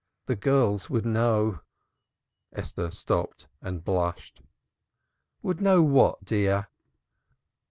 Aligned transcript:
The 0.25 0.35
girls 0.35 0.89
would 0.89 1.05
know'" 1.05 1.59
Esther 2.55 2.89
stopped 2.89 3.47
and 3.61 3.83
blushed. 3.83 4.41
"Would 5.43 5.61
know 5.61 5.83
what, 5.83 6.25
dear?" 6.25 6.69